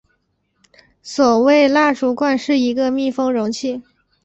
[1.03, 3.83] 所谓蜡烛罐是一个密封容器。